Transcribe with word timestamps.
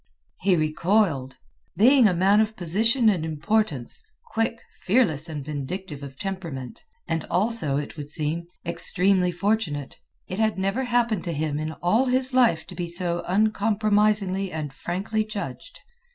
He 0.39 0.55
recoiled. 0.55 1.37
Being 1.77 2.07
a 2.07 2.13
man 2.15 2.39
of 2.39 2.55
position 2.55 3.07
and 3.07 3.23
importance, 3.23 4.03
quick, 4.31 4.57
fearless, 4.79 5.29
and 5.29 5.45
vindictive 5.45 6.01
of 6.01 6.17
temperament—and 6.17 7.23
also, 7.25 7.77
it 7.77 7.97
would 7.97 8.09
seem, 8.09 8.47
extremely 8.65 9.31
fortunate—it 9.31 10.39
had 10.39 10.57
never 10.57 10.85
happened 10.85 11.23
to 11.25 11.33
him 11.33 11.59
in 11.59 11.73
all 11.83 12.07
his 12.07 12.33
life 12.33 12.65
to 12.65 12.73
be 12.75 12.87
so 12.87 13.23
uncompromisingly 13.27 14.51
and 14.51 14.73
frankly 14.73 15.23
judged. 15.23 15.79